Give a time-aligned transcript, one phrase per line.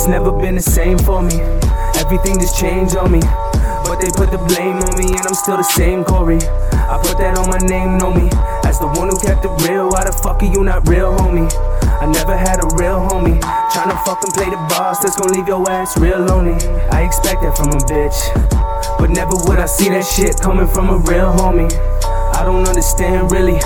[0.00, 1.36] It's never been the same for me.
[2.00, 3.20] Everything just changed on me.
[3.84, 6.40] But they put the blame on me, and I'm still the same Corey.
[6.88, 8.32] I put that on my name, know me.
[8.64, 11.52] As the one who kept it real, why the fuck are you not real, homie?
[12.00, 13.44] I never had a real homie.
[13.44, 16.56] Tryna fucking play the boss, that's gonna leave your ass real lonely.
[16.88, 18.16] I expect that from a bitch.
[18.96, 21.68] But never would I see that shit coming from a real homie.
[22.32, 23.60] I don't understand really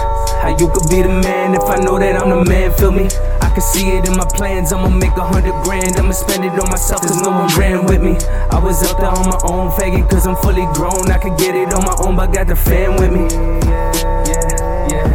[0.45, 3.09] how you could be the man if I know that I'm the man, feel me?
[3.41, 6.53] I can see it in my plans, I'ma make a hundred grand, I'ma spend it
[6.61, 8.21] on myself cause no one ran with me.
[8.53, 11.57] I was out there on my own, faggot cause I'm fully grown, I could get
[11.57, 13.25] it on my own, but got the fam with me.
[13.65, 15.09] Yeah, yeah,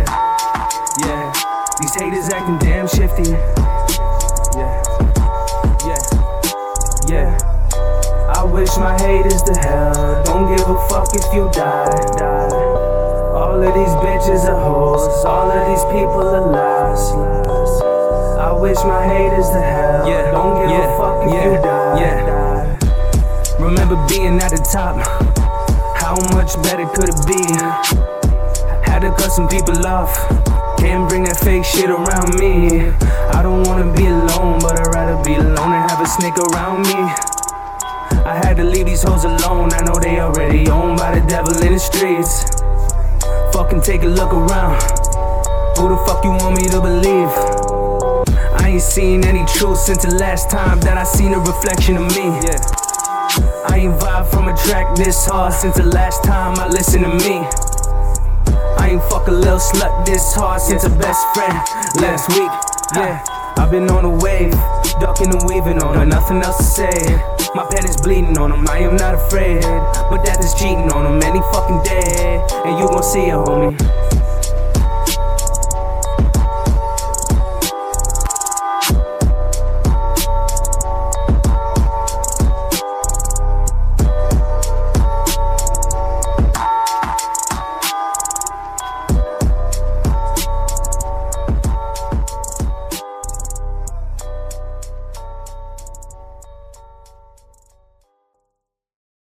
[1.05, 1.29] yeah.
[1.77, 3.29] These haters acting damn shifty.
[4.57, 4.81] Yeah,
[5.85, 6.01] yeah,
[7.05, 7.37] yeah.
[8.33, 10.23] I wish my haters to hell.
[10.25, 12.38] Don't give a fuck if you die, die.
[13.59, 15.25] All of these bitches are hoes.
[15.25, 17.03] All of these people are lies.
[18.39, 20.07] I wish my haters to hell.
[20.07, 22.19] Yeah, Don't give yeah, a fuck if yeah, you die, yeah.
[22.23, 23.59] die.
[23.59, 24.95] Remember being at the top.
[25.99, 27.43] How much better could it be?
[28.87, 30.15] Had to cut some people off.
[30.79, 32.87] Can't bring that fake shit around me.
[33.35, 36.87] I don't wanna be alone, but I'd rather be alone and have a snake around
[36.87, 36.95] me.
[38.23, 39.73] I had to leave these hoes alone.
[39.73, 42.58] I know they already owned by the devil in the streets.
[43.59, 44.81] Fucking take a look around.
[45.75, 47.27] Who the fuck you want me to believe?
[48.55, 52.07] I ain't seen any truth since the last time that I seen a reflection of
[52.15, 52.39] me.
[52.39, 52.55] Yeah.
[53.67, 57.11] I ain't vibe from a track this hard since the last time I listened to
[57.11, 57.43] me.
[58.79, 61.59] I ain't fuck a little slut this hard since a best friend
[61.99, 62.51] last week.
[62.95, 63.21] Yeah,
[63.57, 64.55] I've been on a wave,
[64.99, 67.21] ducking and weaving on her, nothing else to say.
[67.55, 69.61] My pen is bleeding on him, I am not afraid.
[70.09, 72.41] But is cheating on him any fucking day.
[72.65, 74.18] And you gon' see it, homie.